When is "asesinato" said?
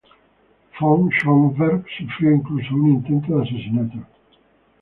3.43-3.99